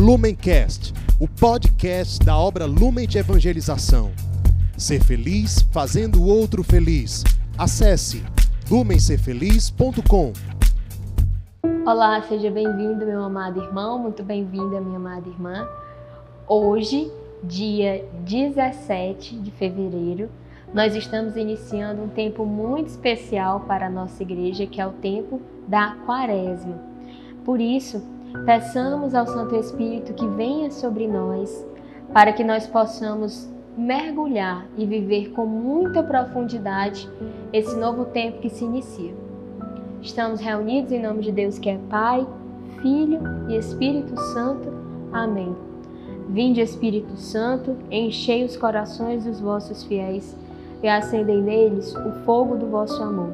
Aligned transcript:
Lumencast, 0.00 0.94
o 1.20 1.28
podcast 1.28 2.24
da 2.24 2.34
obra 2.34 2.64
Lumen 2.64 3.06
de 3.06 3.18
Evangelização. 3.18 4.10
Ser 4.74 5.04
feliz 5.04 5.60
fazendo 5.70 6.22
o 6.22 6.26
outro 6.26 6.64
feliz. 6.64 7.22
Acesse 7.58 8.24
lumencerfeliz.com. 8.70 10.32
Olá, 11.84 12.22
seja 12.22 12.50
bem-vindo, 12.50 13.04
meu 13.04 13.22
amado 13.22 13.62
irmão, 13.62 13.98
muito 13.98 14.22
bem-vinda, 14.22 14.80
minha 14.80 14.96
amada 14.96 15.28
irmã. 15.28 15.68
Hoje, 16.48 17.12
dia 17.44 18.02
17 18.24 19.36
de 19.36 19.50
fevereiro, 19.50 20.30
nós 20.72 20.96
estamos 20.96 21.36
iniciando 21.36 22.04
um 22.04 22.08
tempo 22.08 22.46
muito 22.46 22.88
especial 22.88 23.60
para 23.68 23.88
a 23.88 23.90
nossa 23.90 24.22
igreja, 24.22 24.66
que 24.66 24.80
é 24.80 24.86
o 24.86 24.92
tempo 24.92 25.42
da 25.68 25.94
Quaresma. 26.06 26.80
Por 27.44 27.60
isso, 27.60 28.02
peçamos 28.44 29.14
ao 29.14 29.26
Santo 29.26 29.56
Espírito 29.56 30.14
que 30.14 30.26
venha 30.26 30.70
sobre 30.70 31.06
nós, 31.06 31.66
para 32.12 32.32
que 32.32 32.44
nós 32.44 32.66
possamos 32.66 33.48
mergulhar 33.76 34.66
e 34.76 34.84
viver 34.84 35.30
com 35.30 35.46
muita 35.46 36.02
profundidade 36.02 37.08
esse 37.52 37.76
novo 37.76 38.06
tempo 38.06 38.40
que 38.40 38.50
se 38.50 38.64
inicia. 38.64 39.14
Estamos 40.02 40.40
reunidos 40.40 40.92
em 40.92 41.02
nome 41.02 41.22
de 41.22 41.32
Deus 41.32 41.58
que 41.58 41.70
é 41.70 41.78
Pai, 41.88 42.26
Filho 42.80 43.20
e 43.48 43.56
Espírito 43.56 44.18
Santo. 44.32 44.72
Amém. 45.12 45.54
Vinde, 46.28 46.60
Espírito 46.60 47.16
Santo, 47.16 47.76
enchei 47.90 48.44
os 48.44 48.56
corações 48.56 49.24
dos 49.24 49.40
vossos 49.40 49.82
fiéis 49.84 50.36
e 50.82 50.88
acendei 50.88 51.40
neles 51.40 51.94
o 51.94 52.12
fogo 52.24 52.56
do 52.56 52.66
vosso 52.66 53.02
amor. 53.02 53.32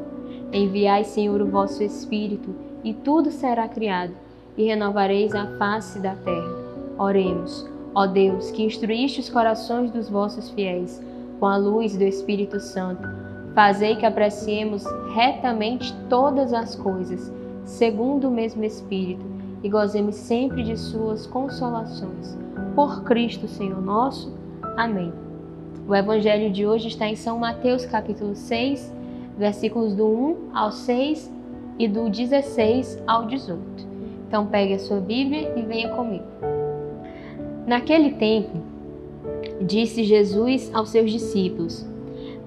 Enviai, 0.53 1.05
Senhor, 1.05 1.41
o 1.41 1.47
vosso 1.47 1.83
Espírito, 1.83 2.55
e 2.83 2.95
tudo 2.95 3.31
será 3.31 3.69
criado, 3.69 4.13
e 4.57 4.65
renovareis 4.65 5.35
a 5.35 5.47
face 5.59 5.99
da 5.99 6.15
terra. 6.15 6.57
Oremos, 6.99 7.69
ó 7.95 8.07
Deus, 8.07 8.51
que 8.51 8.63
instruíste 8.65 9.21
os 9.21 9.29
corações 9.29 9.91
dos 9.91 10.09
vossos 10.09 10.51
fiéis 10.51 11.03
com 11.39 11.47
a 11.47 11.57
luz 11.57 11.97
do 11.97 12.05
Espírito 12.05 12.59
Santo. 12.61 13.07
Fazei 13.55 13.97
que 13.97 14.07
apreciemos 14.07 14.85
retamente 15.15 15.95
todas 16.09 16.53
as 16.53 16.75
coisas, 16.75 17.33
segundo 17.65 18.29
o 18.29 18.31
mesmo 18.31 18.65
Espírito, 18.65 19.25
e 19.63 19.69
gozemos 19.69 20.15
sempre 20.15 20.63
de 20.63 20.77
suas 20.77 21.27
consolações. 21.27 22.37
Por 22.75 23.03
Cristo, 23.05 23.49
Senhor 23.49 23.81
nosso. 23.81 24.33
Amém. 24.77 25.13
O 25.89 25.95
evangelho 25.95 26.51
de 26.51 26.67
hoje 26.67 26.89
está 26.89 27.07
em 27.07 27.17
São 27.17 27.39
Mateus, 27.39 27.87
capítulo 27.87 28.35
6, 28.35 28.93
versículos 29.39 29.95
do 29.95 30.07
1 30.07 30.51
ao 30.53 30.73
6 30.73 31.33
e 31.79 31.87
do 31.87 32.11
16 32.11 33.03
ao 33.07 33.27
18. 33.27 33.86
Então 34.37 34.45
pegue 34.45 34.75
a 34.75 34.79
sua 34.79 35.01
Bíblia 35.01 35.55
e 35.57 35.63
venha 35.63 35.89
comigo. 35.89 36.27
Naquele 37.67 38.11
tempo, 38.17 38.59
disse 39.63 40.05
Jesus 40.05 40.71
aos 40.75 40.91
seus 40.91 41.11
discípulos: 41.11 41.89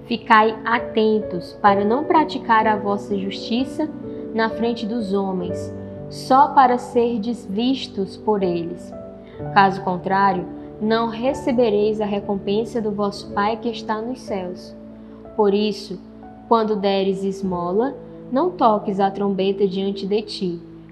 Ficai 0.03 0.55
atentos 0.63 1.57
para 1.59 1.83
não 1.83 2.03
praticar 2.03 2.67
a 2.67 2.75
vossa 2.75 3.17
justiça 3.17 3.89
na 4.35 4.51
frente 4.51 4.85
dos 4.85 5.13
homens, 5.15 5.73
só 6.11 6.49
para 6.49 6.77
serdes 6.77 7.47
vistos 7.49 8.15
por 8.15 8.43
eles. 8.43 8.93
Caso 9.55 9.81
contrário, 9.81 10.45
não 10.79 11.07
recebereis 11.07 11.99
a 11.99 12.05
recompensa 12.05 12.79
do 12.79 12.91
vosso 12.91 13.31
Pai 13.33 13.57
que 13.57 13.69
está 13.69 13.99
nos 13.99 14.19
céus. 14.19 14.75
Por 15.35 15.55
isso, 15.55 15.99
quando 16.47 16.75
deres 16.75 17.23
esmola, 17.23 17.97
não 18.31 18.51
toques 18.51 18.99
a 18.99 19.09
trombeta 19.09 19.67
diante 19.67 20.05
de 20.05 20.21
ti, 20.21 20.68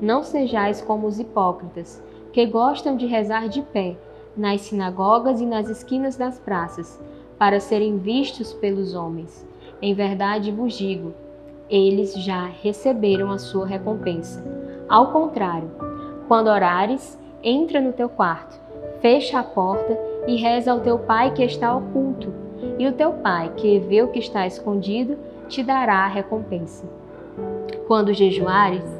não 0.00 0.22
sejais 0.22 0.80
como 0.80 1.06
os 1.06 1.18
hipócritas, 1.18 2.02
que 2.32 2.46
gostam 2.46 2.96
de 2.96 3.06
rezar 3.06 3.48
de 3.48 3.62
pé, 3.62 3.96
nas 4.36 4.62
sinagogas 4.62 5.40
e 5.40 5.46
nas 5.46 5.68
esquinas 5.68 6.16
das 6.16 6.38
praças, 6.38 7.00
para 7.38 7.60
serem 7.60 7.98
vistos 7.98 8.52
pelos 8.52 8.94
homens. 8.94 9.46
Em 9.82 9.94
verdade 9.94 10.50
vos 10.50 10.74
digo, 10.74 11.12
eles 11.68 12.14
já 12.14 12.46
receberam 12.46 13.30
a 13.30 13.38
sua 13.38 13.66
recompensa. 13.66 14.44
Ao 14.88 15.12
contrário, 15.12 15.70
quando 16.28 16.48
orares, 16.48 17.18
entra 17.42 17.80
no 17.80 17.92
teu 17.92 18.08
quarto, 18.08 18.60
fecha 19.00 19.38
a 19.38 19.42
porta 19.42 19.98
e 20.26 20.36
reza 20.36 20.72
ao 20.72 20.80
teu 20.80 20.98
Pai 20.98 21.32
que 21.32 21.42
está 21.42 21.74
oculto, 21.74 22.32
e 22.78 22.86
o 22.86 22.92
teu 22.92 23.12
Pai, 23.14 23.52
que 23.56 23.78
vê 23.78 24.02
o 24.02 24.08
que 24.08 24.18
está 24.18 24.46
escondido, 24.46 25.16
te 25.48 25.62
dará 25.62 26.04
a 26.04 26.08
recompensa. 26.08 26.84
Quando 27.86 28.12
jejuares, 28.12 28.99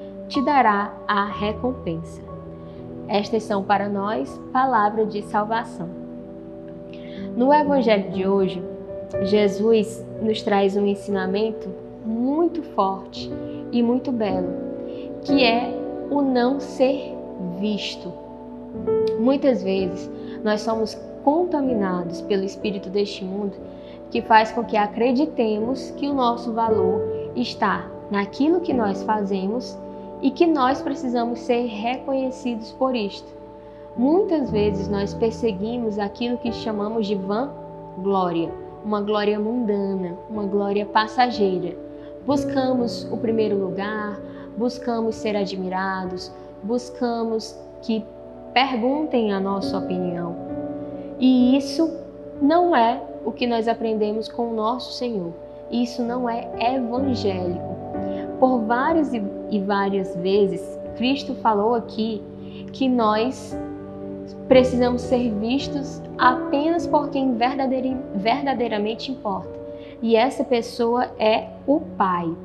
te 0.31 0.41
dará 0.41 0.93
a 1.05 1.25
recompensa. 1.25 2.21
Estas 3.09 3.43
são 3.43 3.61
para 3.63 3.89
nós 3.89 4.41
palavras 4.53 5.11
de 5.11 5.21
salvação. 5.23 5.89
No 7.35 7.53
Evangelho 7.53 8.09
de 8.11 8.25
hoje, 8.25 8.63
Jesus 9.23 10.05
nos 10.21 10.41
traz 10.41 10.77
um 10.77 10.85
ensinamento 10.85 11.67
muito 12.05 12.63
forte 12.63 13.29
e 13.73 13.83
muito 13.83 14.09
belo, 14.09 14.53
que 15.21 15.43
é 15.43 15.69
o 16.09 16.21
não 16.21 16.61
ser 16.61 17.13
visto. 17.59 18.13
Muitas 19.19 19.61
vezes 19.61 20.09
nós 20.45 20.61
somos 20.61 20.95
contaminados 21.25 22.21
pelo 22.21 22.45
espírito 22.45 22.89
deste 22.89 23.25
mundo 23.25 23.57
que 24.09 24.21
faz 24.21 24.49
com 24.49 24.63
que 24.63 24.77
acreditemos 24.77 25.91
que 25.91 26.07
o 26.07 26.13
nosso 26.13 26.53
valor 26.53 27.01
está 27.35 27.85
naquilo 28.09 28.61
que 28.61 28.73
nós 28.73 29.03
fazemos 29.03 29.77
e 30.21 30.31
que 30.31 30.45
nós 30.45 30.81
precisamos 30.81 31.39
ser 31.39 31.65
reconhecidos 31.65 32.71
por 32.73 32.95
isto. 32.95 33.27
Muitas 33.97 34.49
vezes 34.49 34.87
nós 34.87 35.13
perseguimos 35.13 35.99
aquilo 35.99 36.37
que 36.37 36.51
chamamos 36.51 37.07
de 37.07 37.15
vã 37.15 37.51
glória, 37.97 38.51
uma 38.85 39.01
glória 39.01 39.39
mundana, 39.39 40.17
uma 40.29 40.43
glória 40.43 40.85
passageira. 40.85 41.75
Buscamos 42.25 43.03
o 43.11 43.17
primeiro 43.17 43.57
lugar, 43.57 44.19
buscamos 44.57 45.15
ser 45.15 45.35
admirados, 45.35 46.31
buscamos 46.63 47.59
que 47.81 48.05
perguntem 48.53 49.33
a 49.33 49.39
nossa 49.39 49.77
opinião. 49.77 50.35
E 51.19 51.57
isso 51.57 51.91
não 52.41 52.75
é 52.75 53.01
o 53.25 53.31
que 53.31 53.45
nós 53.45 53.67
aprendemos 53.67 54.27
com 54.27 54.49
o 54.49 54.55
nosso 54.55 54.93
Senhor. 54.93 55.33
Isso 55.69 56.03
não 56.03 56.29
é 56.29 56.49
evangélico. 56.75 57.75
Por 58.39 58.59
várias 58.59 59.13
e 59.13 59.21
várias 59.59 60.15
vezes, 60.15 60.61
Cristo 60.97 61.35
falou 61.35 61.75
aqui 61.75 62.21
que 62.71 62.87
nós 62.87 63.57
precisamos 64.47 65.01
ser 65.01 65.33
vistos 65.35 66.01
apenas 66.17 66.85
por 66.87 67.09
quem 67.09 67.35
verdadeiramente 68.15 69.11
importa. 69.11 69.59
E 70.01 70.15
essa 70.15 70.43
pessoa 70.43 71.11
é 71.19 71.49
o 71.67 71.79
Pai. 71.97 72.35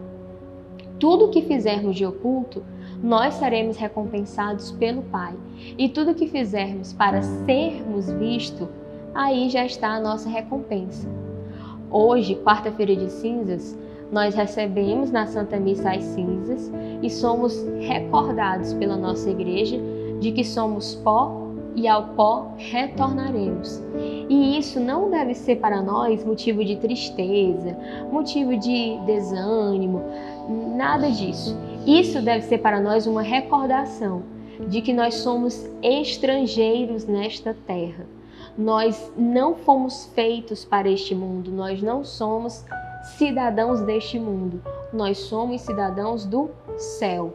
Tudo 0.98 1.30
que 1.30 1.42
fizermos 1.42 1.96
de 1.96 2.06
oculto, 2.06 2.62
nós 3.02 3.34
seremos 3.34 3.76
recompensados 3.76 4.72
pelo 4.72 5.02
Pai. 5.02 5.34
E 5.76 5.88
tudo 5.88 6.14
que 6.14 6.26
fizermos 6.26 6.92
para 6.92 7.22
sermos 7.22 8.10
vistos, 8.12 8.68
aí 9.14 9.48
já 9.48 9.64
está 9.64 9.90
a 9.90 10.00
nossa 10.00 10.28
recompensa. 10.28 11.08
Hoje, 11.90 12.34
quarta-feira 12.36 12.96
de 12.96 13.10
cinzas, 13.10 13.78
nós 14.10 14.34
recebemos 14.34 15.10
na 15.10 15.26
Santa 15.26 15.58
Missa 15.58 15.90
as 15.90 16.04
cinzas 16.04 16.70
e 17.02 17.10
somos 17.10 17.64
recordados 17.80 18.72
pela 18.74 18.96
nossa 18.96 19.30
igreja 19.30 19.78
de 20.20 20.32
que 20.32 20.44
somos 20.44 20.94
pó 20.96 21.46
e 21.74 21.86
ao 21.86 22.08
pó 22.14 22.52
retornaremos. 22.56 23.82
E 24.28 24.58
isso 24.58 24.80
não 24.80 25.10
deve 25.10 25.34
ser 25.34 25.56
para 25.56 25.82
nós 25.82 26.24
motivo 26.24 26.64
de 26.64 26.76
tristeza, 26.76 27.76
motivo 28.10 28.56
de 28.56 28.98
desânimo, 29.04 30.02
nada 30.74 31.10
disso. 31.10 31.56
Isso 31.86 32.22
deve 32.22 32.44
ser 32.46 32.58
para 32.58 32.80
nós 32.80 33.06
uma 33.06 33.22
recordação 33.22 34.22
de 34.68 34.80
que 34.80 34.92
nós 34.92 35.16
somos 35.16 35.68
estrangeiros 35.82 37.04
nesta 37.04 37.54
terra. 37.66 38.06
Nós 38.56 39.12
não 39.16 39.54
fomos 39.54 40.10
feitos 40.14 40.64
para 40.64 40.88
este 40.90 41.14
mundo, 41.14 41.50
nós 41.50 41.82
não 41.82 42.02
somos 42.02 42.64
cidadãos 43.16 43.80
deste 43.80 44.18
mundo, 44.18 44.60
nós 44.92 45.18
somos 45.18 45.62
cidadãos 45.62 46.24
do 46.24 46.50
céu. 46.76 47.34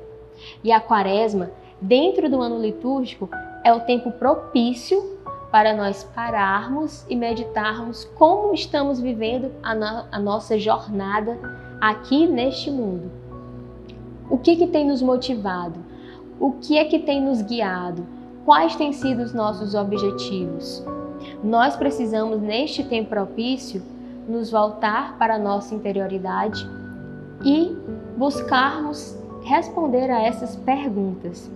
E 0.63 0.71
a 0.71 0.79
quaresma, 0.79 1.51
dentro 1.79 2.29
do 2.29 2.41
ano 2.41 2.59
litúrgico, 2.59 3.29
é 3.63 3.73
o 3.73 3.81
tempo 3.81 4.12
propício 4.12 5.19
para 5.51 5.73
nós 5.75 6.03
pararmos 6.15 7.06
e 7.09 7.15
meditarmos 7.15 8.06
como 8.15 8.53
estamos 8.53 9.00
vivendo 9.00 9.51
a, 9.62 9.75
no 9.75 10.06
a 10.12 10.19
nossa 10.19 10.57
jornada 10.57 11.38
aqui 11.79 12.25
neste 12.27 12.71
mundo. 12.71 13.12
O 14.29 14.38
que, 14.38 14.56
que 14.56 14.68
tem 14.68 14.88
nos 14.88 15.01
motivado? 15.01 15.79
O 16.39 16.53
que 16.53 16.77
é 16.77 16.85
que 16.85 17.00
tem 17.00 17.21
nos 17.21 17.41
guiado? 17.41 18.06
Quais 18.45 18.75
têm 18.75 18.94
sido 18.94 19.21
os 19.21 19.33
nossos 19.33 19.75
objetivos? 19.75 20.83
Nós 21.44 21.75
precisamos, 21.75 22.41
neste 22.41 22.83
tempo 22.83 23.09
propício, 23.09 23.83
nos 24.27 24.51
voltar 24.51 25.18
para 25.18 25.35
a 25.35 25.39
nossa 25.39 25.73
interioridade 25.75 26.68
e 27.44 27.75
buscarmos 28.18 29.18
responder 29.44 30.09
a 30.09 30.21
essas 30.21 30.56
perguntas. 30.56 31.51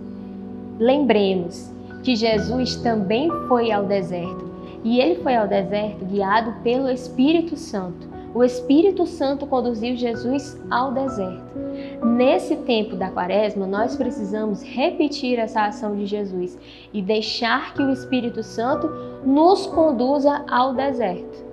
Lembremos 0.78 1.72
que 2.02 2.14
Jesus 2.14 2.76
também 2.76 3.30
foi 3.48 3.70
ao 3.70 3.84
deserto 3.84 4.46
e 4.84 5.00
ele 5.00 5.16
foi 5.22 5.34
ao 5.34 5.48
deserto 5.48 6.04
guiado 6.04 6.54
pelo 6.62 6.88
Espírito 6.88 7.56
Santo. 7.56 8.06
O 8.34 8.44
Espírito 8.44 9.06
Santo 9.06 9.46
conduziu 9.46 9.96
Jesus 9.96 10.60
ao 10.70 10.92
deserto. 10.92 11.56
Nesse 12.04 12.56
tempo 12.56 12.94
da 12.94 13.10
quaresma, 13.10 13.66
nós 13.66 13.96
precisamos 13.96 14.62
repetir 14.62 15.38
essa 15.38 15.64
ação 15.64 15.96
de 15.96 16.04
Jesus 16.04 16.58
e 16.92 17.00
deixar 17.00 17.72
que 17.72 17.82
o 17.82 17.90
Espírito 17.90 18.42
Santo 18.42 18.88
nos 19.24 19.66
conduza 19.66 20.44
ao 20.48 20.74
deserto. 20.74 21.45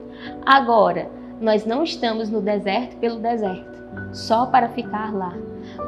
Agora, 0.45 1.09
nós 1.39 1.65
não 1.65 1.83
estamos 1.83 2.29
no 2.29 2.41
deserto 2.41 2.95
pelo 2.97 3.19
deserto, 3.19 3.83
só 4.13 4.45
para 4.45 4.69
ficar 4.69 5.13
lá. 5.13 5.33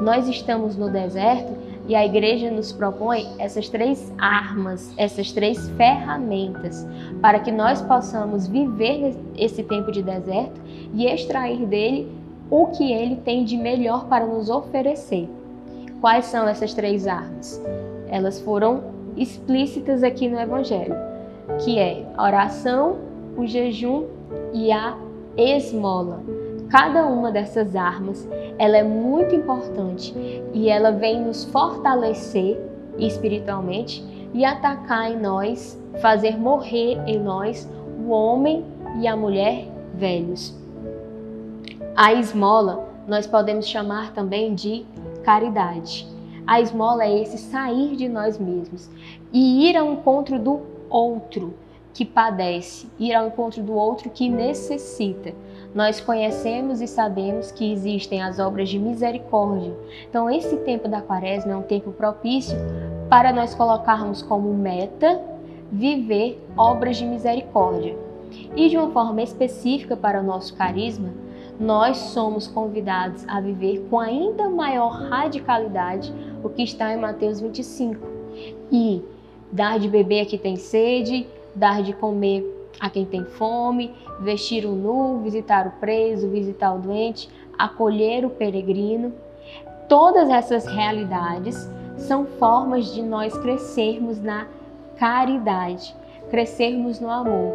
Nós 0.00 0.28
estamos 0.28 0.76
no 0.76 0.90
deserto 0.90 1.52
e 1.88 1.94
a 1.94 2.04
igreja 2.04 2.50
nos 2.50 2.72
propõe 2.72 3.26
essas 3.38 3.68
três 3.68 4.12
armas, 4.18 4.92
essas 4.96 5.30
três 5.32 5.68
ferramentas, 5.70 6.86
para 7.22 7.38
que 7.38 7.52
nós 7.52 7.80
possamos 7.82 8.46
viver 8.46 9.16
esse 9.36 9.62
tempo 9.62 9.92
de 9.92 10.02
deserto 10.02 10.60
e 10.92 11.06
extrair 11.06 11.64
dele 11.66 12.10
o 12.50 12.66
que 12.66 12.92
ele 12.92 13.16
tem 13.16 13.44
de 13.44 13.56
melhor 13.56 14.06
para 14.06 14.26
nos 14.26 14.50
oferecer. 14.50 15.28
Quais 16.00 16.26
são 16.26 16.48
essas 16.48 16.74
três 16.74 17.06
armas? 17.06 17.62
Elas 18.08 18.40
foram 18.40 18.84
explícitas 19.16 20.02
aqui 20.02 20.28
no 20.28 20.38
Evangelho, 20.38 20.94
que 21.64 21.78
é 21.78 22.04
oração, 22.18 22.98
o 23.36 23.46
jejum 23.46 24.06
e 24.52 24.72
a 24.72 24.96
esmola. 25.36 26.22
Cada 26.68 27.06
uma 27.06 27.30
dessas 27.30 27.76
armas, 27.76 28.28
ela 28.58 28.76
é 28.76 28.82
muito 28.82 29.34
importante 29.34 30.14
e 30.52 30.68
ela 30.68 30.90
vem 30.90 31.20
nos 31.22 31.44
fortalecer 31.44 32.58
espiritualmente 32.98 34.04
e 34.34 34.44
atacar 34.44 35.12
em 35.12 35.20
nós, 35.20 35.80
fazer 36.00 36.36
morrer 36.36 36.98
em 37.06 37.18
nós 37.18 37.70
o 38.04 38.10
homem 38.10 38.64
e 39.00 39.06
a 39.06 39.14
mulher 39.14 39.68
velhos. 39.94 40.54
A 41.94 42.12
esmola 42.14 42.88
nós 43.06 43.26
podemos 43.26 43.66
chamar 43.66 44.12
também 44.12 44.54
de 44.54 44.84
caridade. 45.22 46.06
A 46.46 46.60
esmola 46.60 47.04
é 47.04 47.22
esse 47.22 47.38
sair 47.38 47.96
de 47.96 48.08
nós 48.08 48.38
mesmos 48.38 48.90
e 49.32 49.68
ir 49.68 49.76
ao 49.76 49.92
encontro 49.92 50.38
do 50.38 50.60
outro 50.88 51.54
que 51.96 52.04
padece, 52.04 52.86
ir 52.98 53.14
ao 53.14 53.28
encontro 53.28 53.62
do 53.62 53.72
outro 53.72 54.10
que 54.10 54.28
necessita. 54.28 55.32
Nós 55.74 55.98
conhecemos 55.98 56.82
e 56.82 56.86
sabemos 56.86 57.50
que 57.50 57.72
existem 57.72 58.22
as 58.22 58.38
obras 58.38 58.68
de 58.68 58.78
misericórdia. 58.78 59.74
Então, 60.06 60.28
esse 60.28 60.58
tempo 60.58 60.88
da 60.88 61.00
quaresma 61.00 61.52
é 61.52 61.56
um 61.56 61.62
tempo 61.62 61.92
propício 61.92 62.54
para 63.08 63.32
nós 63.32 63.54
colocarmos 63.54 64.20
como 64.20 64.52
meta 64.52 65.18
viver 65.72 66.38
obras 66.54 66.98
de 66.98 67.06
misericórdia. 67.06 67.96
E 68.54 68.68
de 68.68 68.76
uma 68.76 68.90
forma 68.90 69.22
específica 69.22 69.96
para 69.96 70.20
o 70.20 70.22
nosso 70.22 70.54
carisma, 70.54 71.14
nós 71.58 71.96
somos 71.96 72.46
convidados 72.46 73.26
a 73.26 73.40
viver 73.40 73.86
com 73.88 73.98
ainda 73.98 74.50
maior 74.50 74.90
radicalidade 75.08 76.12
o 76.44 76.50
que 76.50 76.62
está 76.62 76.92
em 76.92 76.98
Mateus 76.98 77.40
25 77.40 78.06
e 78.70 79.02
dar 79.50 79.78
de 79.78 79.88
beber 79.88 80.20
a 80.20 80.26
quem 80.26 80.38
tem 80.38 80.56
sede, 80.56 81.26
dar 81.56 81.82
de 81.82 81.92
comer 81.92 82.44
a 82.78 82.88
quem 82.90 83.04
tem 83.04 83.24
fome, 83.24 83.92
vestir 84.20 84.64
o 84.64 84.72
nu, 84.72 85.20
visitar 85.22 85.66
o 85.66 85.70
preso, 85.80 86.28
visitar 86.28 86.74
o 86.74 86.78
doente, 86.78 87.28
acolher 87.58 88.24
o 88.24 88.30
peregrino. 88.30 89.12
Todas 89.88 90.28
essas 90.28 90.66
realidades 90.66 91.68
são 91.96 92.26
formas 92.26 92.92
de 92.94 93.02
nós 93.02 93.36
crescermos 93.38 94.20
na 94.20 94.46
caridade, 94.96 95.94
crescermos 96.30 97.00
no 97.00 97.10
amor, 97.10 97.54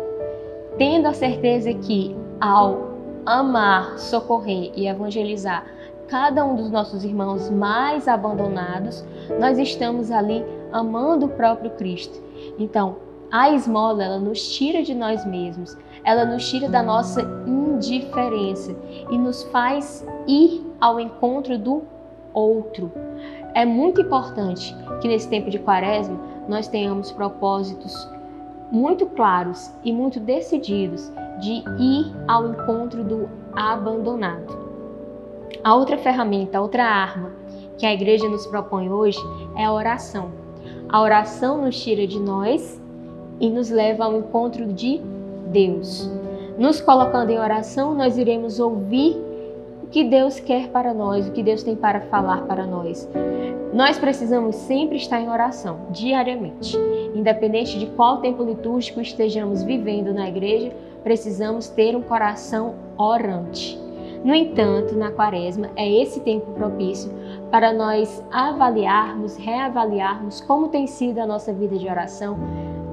tendo 0.77 1.07
a 1.07 1.13
certeza 1.13 1.73
que 1.73 2.15
ao 2.39 2.91
amar, 3.25 3.99
socorrer 3.99 4.71
e 4.75 4.87
evangelizar 4.87 5.65
cada 6.07 6.43
um 6.43 6.55
dos 6.55 6.69
nossos 6.69 7.05
irmãos 7.05 7.49
mais 7.49 8.05
abandonados, 8.05 9.01
nós 9.39 9.57
estamos 9.57 10.11
ali 10.11 10.43
amando 10.71 11.27
o 11.27 11.29
próprio 11.29 11.71
Cristo. 11.71 12.21
Então, 12.59 12.97
a 13.31 13.49
esmola, 13.51 14.03
ela 14.03 14.19
nos 14.19 14.51
tira 14.51 14.83
de 14.83 14.93
nós 14.93 15.25
mesmos, 15.25 15.77
ela 16.03 16.25
nos 16.25 16.47
tira 16.49 16.67
da 16.67 16.83
nossa 16.83 17.21
indiferença 17.47 18.75
e 19.09 19.17
nos 19.17 19.43
faz 19.43 20.05
ir 20.27 20.65
ao 20.79 20.99
encontro 20.99 21.57
do 21.57 21.83
outro. 22.33 22.91
É 23.53 23.65
muito 23.65 24.01
importante 24.01 24.75
que 25.01 25.07
nesse 25.07 25.29
tempo 25.29 25.49
de 25.49 25.59
quaresma 25.59 26.19
nós 26.47 26.67
tenhamos 26.67 27.11
propósitos 27.11 28.09
muito 28.71 29.05
claros 29.05 29.73
e 29.83 29.91
muito 29.91 30.19
decididos 30.19 31.11
de 31.39 31.63
ir 31.77 32.13
ao 32.27 32.49
encontro 32.49 33.03
do 33.03 33.29
abandonado. 33.53 34.59
A 35.63 35.75
outra 35.75 35.97
ferramenta, 35.97 36.57
a 36.57 36.61
outra 36.61 36.83
arma 36.85 37.31
que 37.77 37.85
a 37.85 37.93
igreja 37.93 38.27
nos 38.27 38.47
propõe 38.47 38.89
hoje 38.89 39.19
é 39.55 39.65
a 39.65 39.73
oração. 39.73 40.31
A 40.87 41.01
oração 41.01 41.61
nos 41.61 41.81
tira 41.81 42.07
de 42.07 42.19
nós 42.19 42.80
e 43.41 43.49
nos 43.49 43.69
leva 43.69 44.05
ao 44.05 44.15
encontro 44.15 44.67
de 44.67 45.01
Deus. 45.47 46.09
Nos 46.57 46.79
colocando 46.79 47.31
em 47.31 47.39
oração, 47.39 47.95
nós 47.95 48.17
iremos 48.17 48.59
ouvir 48.59 49.17
o 49.83 49.87
que 49.87 50.03
Deus 50.03 50.39
quer 50.39 50.69
para 50.69 50.93
nós, 50.93 51.27
o 51.27 51.31
que 51.31 51.41
Deus 51.41 51.63
tem 51.63 51.75
para 51.75 52.01
falar 52.01 52.43
para 52.43 52.67
nós. 52.67 53.09
Nós 53.73 53.97
precisamos 53.97 54.55
sempre 54.55 54.97
estar 54.97 55.19
em 55.19 55.29
oração, 55.29 55.87
diariamente. 55.89 56.77
Independente 57.15 57.79
de 57.79 57.87
qual 57.87 58.17
tempo 58.17 58.43
litúrgico 58.43 59.01
estejamos 59.01 59.63
vivendo 59.63 60.13
na 60.13 60.29
igreja, 60.29 60.71
precisamos 61.03 61.67
ter 61.67 61.95
um 61.95 62.01
coração 62.01 62.75
orante. 62.97 63.79
No 64.23 64.35
entanto, 64.35 64.95
na 64.95 65.09
quaresma 65.09 65.71
é 65.75 65.89
esse 65.89 66.19
tempo 66.19 66.51
propício 66.51 67.11
para 67.49 67.73
nós 67.73 68.23
avaliarmos, 68.31 69.35
reavaliarmos 69.35 70.41
como 70.41 70.67
tem 70.67 70.85
sido 70.85 71.19
a 71.19 71.25
nossa 71.25 71.51
vida 71.51 71.75
de 71.75 71.87
oração, 71.87 72.37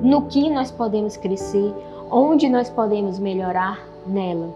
no 0.00 0.22
que 0.22 0.50
nós 0.50 0.70
podemos 0.70 1.16
crescer, 1.16 1.74
onde 2.10 2.48
nós 2.48 2.70
podemos 2.70 3.18
melhorar 3.18 3.86
nela. 4.06 4.48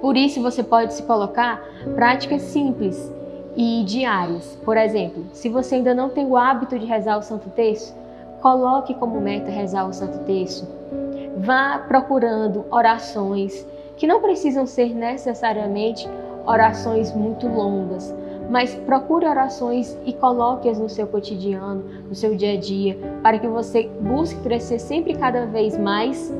Por 0.00 0.16
isso, 0.16 0.42
você 0.42 0.62
pode 0.62 0.94
se 0.94 1.02
colocar 1.02 1.62
práticas 1.94 2.42
simples 2.42 3.12
e 3.56 3.84
diárias. 3.84 4.58
Por 4.64 4.76
exemplo, 4.76 5.24
se 5.32 5.48
você 5.48 5.76
ainda 5.76 5.94
não 5.94 6.10
tem 6.10 6.26
o 6.26 6.36
hábito 6.36 6.78
de 6.78 6.84
rezar 6.84 7.18
o 7.18 7.22
Santo 7.22 7.48
Terço, 7.50 7.94
coloque 8.42 8.94
como 8.94 9.20
meta 9.20 9.50
rezar 9.50 9.88
o 9.88 9.92
Santo 9.92 10.18
Terço. 10.20 10.68
Vá 11.38 11.78
procurando 11.86 12.64
orações 12.70 13.66
que 13.96 14.06
não 14.06 14.20
precisam 14.20 14.66
ser 14.66 14.94
necessariamente 14.94 16.08
orações 16.46 17.14
muito 17.14 17.48
longas, 17.48 18.14
mas 18.50 18.74
procure 18.74 19.26
orações 19.26 19.96
e 20.04 20.12
coloque-as 20.12 20.78
no 20.78 20.88
seu 20.88 21.06
cotidiano, 21.06 21.84
no 22.08 22.14
seu 22.14 22.34
dia 22.34 22.52
a 22.52 22.56
dia, 22.56 22.98
para 23.22 23.38
que 23.38 23.46
você 23.46 23.88
busque 24.00 24.40
crescer 24.40 24.78
sempre 24.78 25.14
cada 25.14 25.46
vez 25.46 25.78
mais 25.78 26.32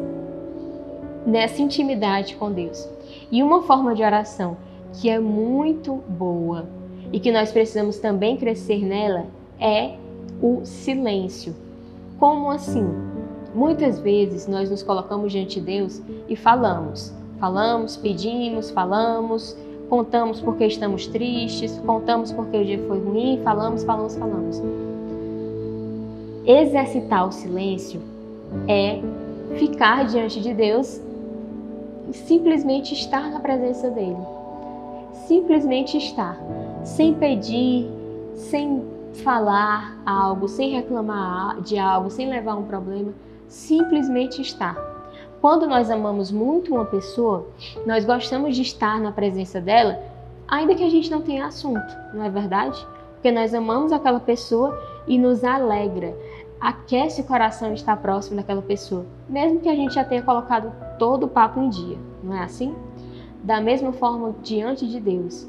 nessa 1.26 1.60
intimidade 1.60 2.36
com 2.36 2.52
Deus. 2.52 2.88
E 3.30 3.42
uma 3.42 3.62
forma 3.62 3.94
de 3.94 4.02
oração 4.02 4.56
que 4.92 5.10
é 5.10 5.18
muito 5.18 5.96
boa 6.08 6.66
e 7.12 7.18
que 7.20 7.32
nós 7.32 7.50
precisamos 7.50 7.98
também 7.98 8.36
crescer 8.36 8.84
nela 8.84 9.26
é 9.60 9.96
o 10.40 10.64
silêncio. 10.64 11.54
Como 12.18 12.50
assim? 12.50 12.86
Muitas 13.54 13.98
vezes 13.98 14.46
nós 14.46 14.70
nos 14.70 14.82
colocamos 14.82 15.32
diante 15.32 15.60
de 15.60 15.66
Deus 15.66 16.02
e 16.28 16.36
falamos, 16.36 17.12
falamos, 17.38 17.96
pedimos, 17.96 18.70
falamos, 18.70 19.56
contamos 19.88 20.40
porque 20.40 20.66
estamos 20.66 21.06
tristes, 21.06 21.78
contamos 21.86 22.32
porque 22.32 22.56
o 22.56 22.64
dia 22.64 22.78
foi 22.86 22.98
ruim, 23.00 23.40
falamos, 23.42 23.84
falamos, 23.84 24.16
falamos. 24.16 24.62
Exercitar 26.44 27.28
o 27.28 27.32
silêncio 27.32 28.00
é 28.68 29.00
ficar 29.58 30.06
diante 30.06 30.40
de 30.40 30.54
Deus 30.54 31.00
e 32.08 32.14
simplesmente 32.14 32.94
estar 32.94 33.30
na 33.30 33.40
presença 33.40 33.90
dele. 33.90 34.16
Simplesmente 35.26 35.96
estar, 35.96 36.38
sem 36.84 37.14
pedir, 37.14 37.88
sem 38.34 38.84
falar 39.24 39.98
algo, 40.04 40.46
sem 40.46 40.70
reclamar 40.70 41.60
de 41.62 41.78
algo, 41.78 42.10
sem 42.10 42.28
levar 42.28 42.54
um 42.54 42.64
problema, 42.64 43.12
simplesmente 43.48 44.40
estar. 44.42 44.95
Quando 45.40 45.66
nós 45.66 45.90
amamos 45.90 46.30
muito 46.30 46.74
uma 46.74 46.84
pessoa, 46.84 47.46
nós 47.84 48.04
gostamos 48.04 48.56
de 48.56 48.62
estar 48.62 49.00
na 49.00 49.12
presença 49.12 49.60
dela, 49.60 49.98
ainda 50.48 50.74
que 50.74 50.82
a 50.82 50.90
gente 50.90 51.10
não 51.10 51.22
tenha 51.22 51.46
assunto, 51.46 51.96
não 52.14 52.24
é 52.24 52.30
verdade? 52.30 52.84
Porque 53.14 53.30
nós 53.30 53.54
amamos 53.54 53.92
aquela 53.92 54.20
pessoa 54.20 54.78
e 55.06 55.18
nos 55.18 55.44
alegra, 55.44 56.16
aquece 56.60 57.20
o 57.20 57.24
coração 57.24 57.72
estar 57.72 57.96
próximo 57.98 58.36
daquela 58.36 58.62
pessoa, 58.62 59.04
mesmo 59.28 59.60
que 59.60 59.68
a 59.68 59.74
gente 59.74 59.94
já 59.94 60.04
tenha 60.04 60.22
colocado 60.22 60.72
todo 60.98 61.24
o 61.24 61.28
papo 61.28 61.60
em 61.60 61.68
dia, 61.68 61.98
não 62.22 62.34
é 62.34 62.42
assim? 62.42 62.74
Da 63.42 63.60
mesma 63.60 63.92
forma, 63.92 64.34
diante 64.42 64.88
de 64.88 64.98
Deus, 64.98 65.48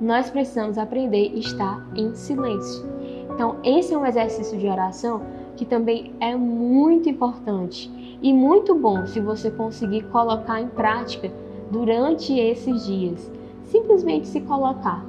nós 0.00 0.30
precisamos 0.30 0.78
aprender 0.78 1.32
a 1.34 1.38
estar 1.38 1.86
em 1.94 2.14
silêncio. 2.14 2.84
Então, 3.32 3.56
esse 3.62 3.94
é 3.94 3.98
um 3.98 4.06
exercício 4.06 4.58
de 4.58 4.66
oração 4.66 5.22
que 5.56 5.64
também 5.64 6.12
é 6.20 6.36
muito 6.36 7.08
importante 7.08 7.90
e 8.22 8.32
muito 8.32 8.74
bom 8.74 9.06
se 9.06 9.20
você 9.20 9.50
conseguir 9.50 10.02
colocar 10.04 10.60
em 10.60 10.68
prática 10.68 11.30
durante 11.70 12.38
esses 12.38 12.86
dias. 12.86 13.30
Simplesmente 13.64 14.28
se 14.28 14.40
colocar. 14.40 15.04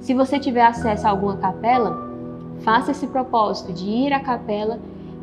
Se 0.00 0.12
você 0.14 0.38
tiver 0.38 0.64
acesso 0.64 1.06
a 1.06 1.10
alguma 1.10 1.36
capela, 1.36 1.96
faça 2.60 2.90
esse 2.90 3.06
propósito 3.06 3.72
de 3.72 3.88
ir 3.88 4.12
à 4.12 4.20
capela 4.20 4.78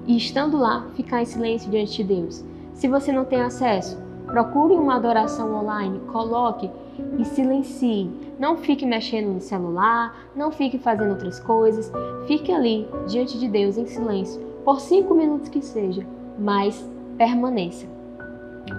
e, 0.07 0.17
estando 0.17 0.57
lá, 0.57 0.87
ficar 0.95 1.21
em 1.21 1.25
silêncio 1.25 1.69
diante 1.69 1.97
de 1.97 2.03
Deus. 2.03 2.43
Se 2.73 2.87
você 2.87 3.11
não 3.11 3.25
tem 3.25 3.41
acesso, 3.41 3.97
procure 4.25 4.73
uma 4.73 4.95
adoração 4.95 5.53
online, 5.53 5.99
coloque 6.11 6.69
e 7.17 7.25
silencie. 7.25 8.09
Não 8.39 8.57
fique 8.57 8.85
mexendo 8.85 9.33
no 9.33 9.41
celular, 9.41 10.15
não 10.35 10.51
fique 10.51 10.77
fazendo 10.77 11.11
outras 11.11 11.39
coisas. 11.39 11.91
Fique 12.25 12.51
ali, 12.51 12.87
diante 13.07 13.37
de 13.37 13.47
Deus, 13.47 13.77
em 13.77 13.85
silêncio, 13.85 14.41
por 14.63 14.79
cinco 14.79 15.13
minutos 15.13 15.49
que 15.49 15.61
seja, 15.61 16.05
mas 16.37 16.87
permaneça. 17.17 17.87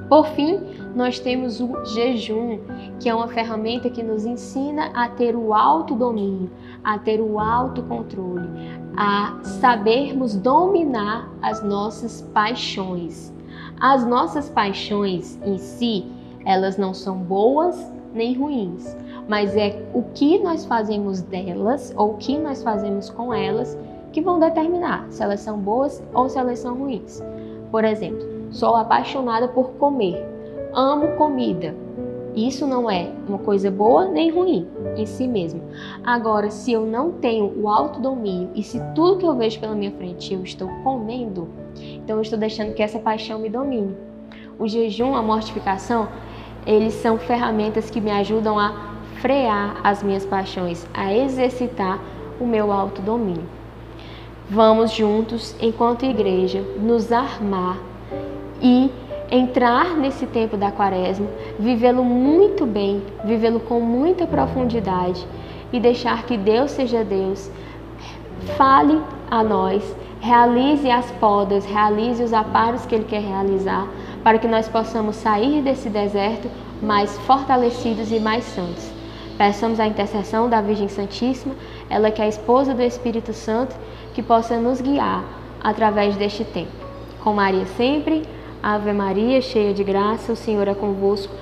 Por 0.09 0.27
fim, 0.29 0.61
nós 0.95 1.19
temos 1.19 1.61
o 1.61 1.85
jejum, 1.85 2.61
que 2.99 3.09
é 3.09 3.15
uma 3.15 3.29
ferramenta 3.29 3.91
que 3.91 4.03
nos 4.03 4.25
ensina 4.25 4.91
a 4.95 5.09
ter 5.09 5.35
o 5.35 5.53
autodomínio, 5.53 6.51
a 6.85 6.99
ter 6.99 7.21
o 7.21 7.39
autocontrole, 7.39 8.49
a 8.97 9.39
sabermos 9.43 10.37
dominar 10.37 11.29
as 11.43 11.63
nossas 11.63 12.23
paixões. 12.33 13.33
As 13.81 14.07
nossas 14.07 14.49
paixões 14.49 15.39
em 15.45 15.59
si, 15.59 16.07
elas 16.45 16.77
não 16.77 16.93
são 16.93 17.17
boas 17.17 17.91
nem 18.13 18.35
ruins, 18.35 18.97
mas 19.29 19.57
é 19.57 19.89
o 19.95 20.03
que 20.15 20.39
nós 20.41 20.65
fazemos 20.65 21.23
delas 21.23 21.95
ou 21.97 22.13
o 22.13 22.17
que 22.17 22.37
nós 22.37 22.63
fazemos 22.63 23.09
com 23.09 23.33
elas 23.33 23.79
que 24.13 24.21
vão 24.21 24.39
determinar 24.39 25.07
se 25.11 25.23
elas 25.23 25.41
são 25.41 25.59
boas 25.59 26.03
ou 26.13 26.29
se 26.29 26.39
elas 26.39 26.59
são 26.59 26.77
ruins. 26.77 27.23
Por 27.71 27.85
exemplo, 27.85 28.27
sou 28.51 28.75
apaixonada 28.77 29.49
por 29.49 29.71
comer, 29.73 30.27
amo 30.73 31.09
comida. 31.17 31.75
Isso 32.35 32.67
não 32.67 32.89
é 32.89 33.11
uma 33.29 33.39
coisa 33.39 33.71
boa 33.71 34.07
nem 34.07 34.31
ruim 34.31 34.69
em 34.97 35.05
si 35.05 35.27
mesmo. 35.27 35.61
Agora, 36.05 36.49
se 36.51 36.73
eu 36.73 36.87
não 36.87 37.13
tenho 37.13 37.53
o 37.61 37.69
autodomínio 37.69 38.51
e 38.55 38.63
se 38.63 38.81
tudo 38.95 39.19
que 39.19 39.27
eu 39.27 39.35
vejo 39.35 39.59
pela 39.59 39.75
minha 39.75 39.91
frente 39.91 40.33
eu 40.33 40.43
estou 40.45 40.69
comendo, 40.85 41.49
então 41.95 42.17
eu 42.17 42.23
estou 42.23 42.39
deixando 42.39 42.73
que 42.75 42.83
essa 42.83 42.99
paixão 42.99 43.41
me 43.41 43.49
domine. 43.49 43.97
O 44.59 44.69
jejum, 44.69 45.15
a 45.15 45.23
mortificação, 45.23 46.09
eles 46.67 46.95
são 46.95 47.19
ferramentas 47.19 47.91
que 47.91 48.01
me 48.01 48.11
ajudam 48.11 48.59
a 48.59 48.91
frear 49.21 49.81
as 49.83 50.03
minhas 50.03 50.25
paixões, 50.25 50.87
a 50.95 51.13
exercitar 51.13 52.01
o 52.41 52.47
meu 52.47 52.71
autodomínio. 52.71 53.60
Vamos 54.53 54.91
juntos, 54.91 55.55
enquanto 55.61 56.05
igreja, 56.05 56.61
nos 56.77 57.13
armar 57.13 57.79
e 58.61 58.91
entrar 59.31 59.97
nesse 59.97 60.27
tempo 60.27 60.57
da 60.57 60.73
quaresma, 60.73 61.29
vivê-lo 61.57 62.03
muito 62.03 62.67
bem, 62.67 63.01
vivê-lo 63.25 63.61
com 63.61 63.79
muita 63.79 64.27
profundidade 64.27 65.25
e 65.73 65.79
deixar 65.79 66.25
que 66.25 66.37
Deus 66.37 66.73
seja 66.73 67.05
Deus, 67.05 67.49
fale 68.57 69.01
a 69.31 69.45
nós, 69.45 69.85
realize 70.21 70.91
as 70.91 71.09
podas, 71.13 71.65
realize 71.65 72.21
os 72.21 72.33
aparos 72.33 72.85
que 72.85 72.97
Ele 72.97 73.05
quer 73.05 73.23
realizar, 73.23 73.87
para 74.25 74.37
que 74.37 74.49
nós 74.49 74.69
possamos 74.69 75.15
sair 75.15 75.63
desse 75.63 75.89
deserto 75.89 76.51
mais 76.83 77.17
fortalecidos 77.19 78.11
e 78.11 78.19
mais 78.19 78.43
santos. 78.43 78.91
Peçamos 79.39 79.79
a 79.79 79.87
intercessão 79.87 80.51
da 80.51 80.61
Virgem 80.61 80.89
Santíssima, 80.89 81.55
ela 81.89 82.11
que 82.11 82.21
é 82.21 82.25
a 82.25 82.29
esposa 82.29 82.75
do 82.75 82.83
Espírito 82.83 83.33
Santo, 83.33 83.77
que 84.15 84.23
possa 84.23 84.59
nos 84.59 84.81
guiar 84.81 85.25
através 85.63 86.17
deste 86.17 86.45
tempo. 86.45 86.73
Com 87.23 87.35
Maria 87.35 87.67
sempre, 87.77 88.23
Ave 88.63 88.93
Maria, 88.93 89.41
cheia 89.41 89.73
de 89.73 89.83
graça, 89.83 90.33
o 90.33 90.37
Senhor 90.37 90.69
é 90.69 90.75
convosco. 90.75 91.33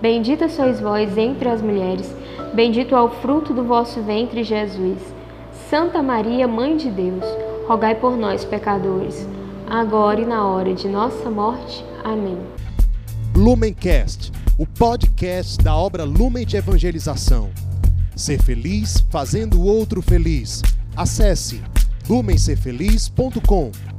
Bendita 0.00 0.48
sois 0.48 0.80
vós 0.80 1.16
entre 1.16 1.48
as 1.48 1.62
mulheres, 1.62 2.14
bendito 2.52 2.94
é 2.94 3.00
o 3.00 3.08
fruto 3.08 3.54
do 3.54 3.64
vosso 3.64 4.02
ventre, 4.02 4.42
Jesus. 4.44 4.98
Santa 5.70 6.02
Maria, 6.02 6.46
Mãe 6.46 6.76
de 6.76 6.90
Deus, 6.90 7.24
rogai 7.66 7.94
por 7.94 8.16
nós, 8.16 8.44
pecadores, 8.44 9.26
agora 9.68 10.20
e 10.20 10.26
na 10.26 10.46
hora 10.46 10.74
de 10.74 10.88
nossa 10.88 11.30
morte. 11.30 11.84
Amém. 12.04 12.38
Lumencast, 13.34 14.30
o 14.58 14.66
podcast 14.66 15.58
da 15.58 15.74
obra 15.74 16.04
Lumen 16.04 16.44
de 16.44 16.56
Evangelização. 16.56 17.50
Ser 18.14 18.40
feliz 18.42 19.04
fazendo 19.10 19.60
o 19.60 19.66
outro 19.66 20.02
feliz. 20.02 20.62
Acesse 20.96 21.60
lumencerfeliz.com. 22.08 23.93